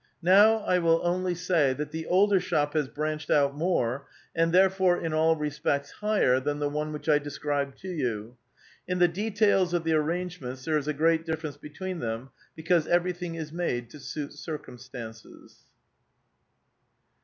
[0.23, 4.97] Now I will only say that the older shop has branched out more, and therefore
[4.99, 8.35] in all respects higher, than the one which I described to you.
[8.87, 13.35] In the details of the aiTangements there is a great difference between them, because everything
[13.35, 15.65] is made to suit circum stances.